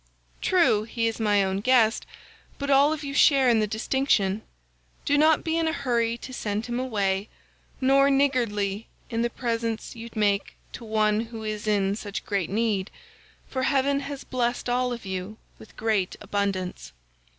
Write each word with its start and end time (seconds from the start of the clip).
True, 0.41 0.81
he 0.81 1.05
is 1.05 1.19
my 1.19 1.43
own 1.43 1.59
guest, 1.59 2.07
but 2.57 2.71
all 2.71 2.91
of 2.91 3.03
you 3.03 3.13
share 3.13 3.47
in 3.47 3.59
the 3.59 3.67
distinction. 3.67 4.41
Do 5.05 5.15
not 5.15 5.43
be 5.43 5.59
in 5.59 5.67
a 5.67 5.71
hurry 5.71 6.17
to 6.17 6.33
send 6.33 6.65
him 6.65 6.79
away, 6.79 7.29
nor 7.79 8.09
niggardly 8.09 8.87
in 9.11 9.21
the 9.21 9.29
presents 9.29 9.95
you 9.95 10.09
make 10.15 10.55
to 10.73 10.83
one 10.83 11.19
who 11.25 11.43
is 11.43 11.67
in 11.67 11.95
such 11.95 12.25
great 12.25 12.49
need, 12.49 12.89
for 13.47 13.61
heaven 13.61 13.99
has 13.99 14.23
blessed 14.23 14.67
all 14.69 14.91
of 14.91 15.05
you 15.05 15.37
with 15.59 15.77
great 15.77 16.15
abundance." 16.19 16.93